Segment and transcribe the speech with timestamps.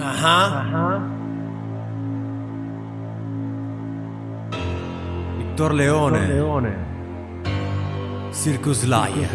[0.00, 1.00] Ah.
[5.36, 6.86] Victor Leone.
[8.32, 9.28] Circus Live.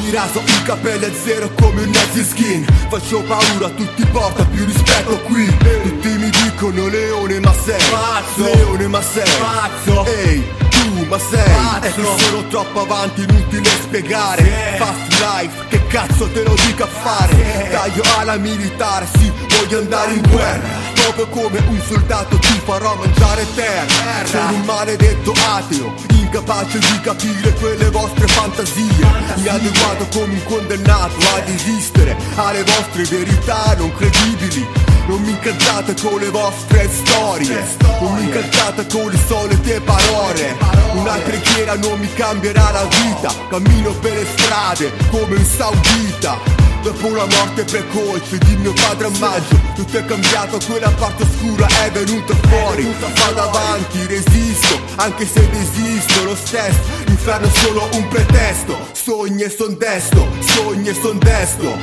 [0.00, 4.44] Mi raso i capelli a zero come un nazi skin Faccio paura a tutti, porta
[4.44, 5.46] più rispetto qui
[5.82, 8.44] Tutti mi dicono leone ma sei Pazzo.
[8.44, 10.04] Leone ma sei Pazzo.
[10.04, 10.44] Ehi,
[10.76, 11.80] tu ma sei Pazzo.
[11.80, 14.76] Che sono troppo avanti, inutile spiegare Sì.
[14.76, 17.70] Fast life, che cazzo te lo dico a fare Sì.
[17.70, 23.46] Taglio alla militare, sì, voglio andare in guerra Proprio come un soldato ti farò mangiare
[23.54, 24.26] terra.
[24.26, 29.06] Sono un maledetto ateo, incapace di capire quelle vostre fantasie.
[29.36, 34.66] Inadeguato come un condannato ad esistere alle vostre verità non credibili.
[35.06, 37.64] Non mi incantate con le vostre storie
[38.00, 40.56] Non mi incantate con le solite parole.
[40.94, 47.08] Una preghiera non mi cambierà la vita Cammino per le strade come un saudita Dopo
[47.08, 49.60] una morte precoce di mio padre a maggio.
[49.74, 52.94] Tutto è cambiato, quella parte oscura è venuta fuori.
[53.00, 56.78] Vado avanti, resisto, anche se desisto lo stesso.
[57.06, 61.76] L'inferno è solo un pretesto Sogni e son desto, sogni e son desto.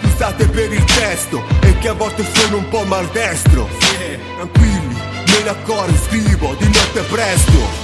[0.00, 3.68] Scusate per il testo, è che a volte sono un po' maldestro.
[4.34, 4.94] Tranquilli,
[5.28, 7.83] me ne accorgo, scrivo di notte presto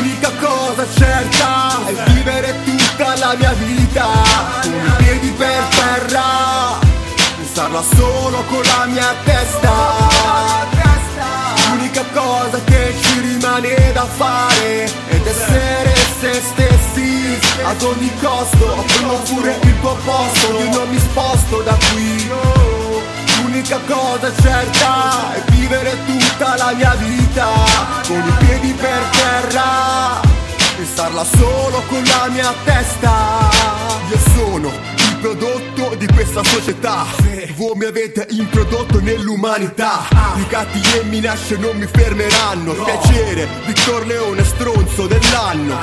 [0.00, 4.06] L'unica cosa certa è vivere tutta la mia vita
[4.62, 6.78] Con i piedi per terra.
[7.36, 9.72] Pensarla solo con la mia testa.
[11.68, 17.38] L'unica cosa che ci rimane da fare Ed essere se stessi.
[17.62, 20.60] Ad ogni costo Prendo pure il tuo posto.
[20.60, 27.48] Io non mi sposto da qui L'unica cosa certa è vivere tutta la mia vita
[28.06, 30.38] Con i piedi per terra
[30.80, 33.50] Pensarla solo con la mia testa.
[34.08, 37.04] Io sono il prodotto di questa società.
[37.54, 40.08] Voi mi avete introdotto nell'umanità.
[40.36, 42.72] I gatti e minacce non mi fermeranno.
[42.72, 45.76] Piacere, Victor Leone stronzo dell'anno.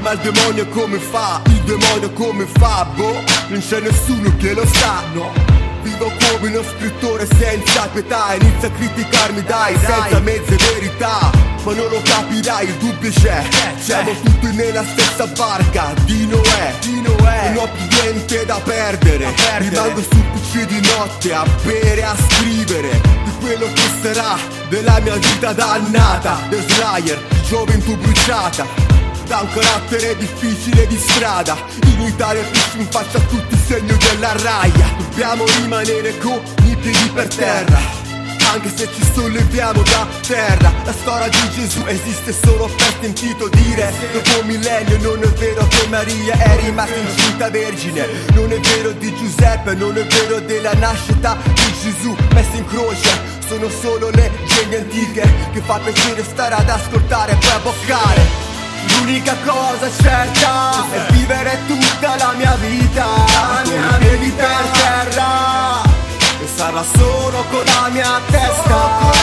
[0.00, 1.42] Ma il demonio come fa?
[1.46, 2.86] Il demonio come fa?
[2.94, 5.55] Boh, non c'è nessuno che lo sa
[5.86, 8.34] Vivo come uno scrittore senza pietà.
[8.34, 11.30] Inizia a criticarmi dai, senza mezze verità.
[11.62, 13.44] Ma non lo capirai, il dubbio c'è.
[13.78, 16.74] Siamo tutti nella stessa barca di Noè.
[16.82, 19.32] Non ho più niente da perdere.
[19.58, 24.36] Rimango sul PC di notte a bere, a scrivere Di quello che sarà
[24.68, 26.48] della mia vita dannata.
[26.50, 28.85] The Slayer, gioventù bruciata
[29.26, 31.56] da un carattere difficile di strada.
[31.84, 34.86] In Italia pisci in faccia a tutti il segno della raia.
[34.98, 38.04] Dobbiamo rimanere con i piedi per terra.
[38.52, 43.92] Anche se ci solleviamo da terra La storia di Gesù esiste solo per sentito dire.
[44.12, 48.06] Dopo un millennio non è vero che Maria è rimasta incinta vergine.
[48.34, 53.34] Non è vero di Giuseppe, non è vero della nascita di Gesù Messa in croce.
[53.46, 55.22] Sono solo leggende antiche
[55.52, 58.46] Che fa piacere stare ad ascoltare e poi a boccare
[58.94, 63.04] L'unica cosa certa è vivere tutta la mia vita.
[63.04, 65.82] Con i piedi per terra
[66.38, 69.14] Pensarla solo con la mia testa.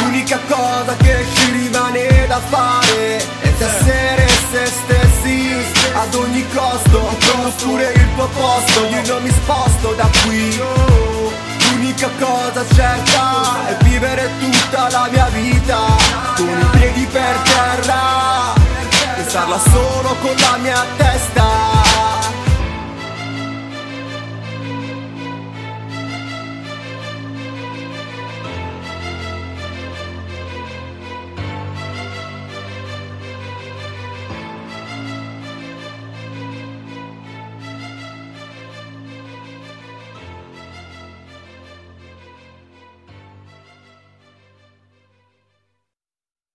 [0.00, 5.54] L'unica cosa che ci rimane da fare È essere se stessi.
[5.94, 8.84] Ad ogni costo Prendo pure il tuo posto.
[8.86, 10.60] Io non mi sposto da qui.
[11.70, 15.55] L'unica cosa certa è vivere tutta la mia vita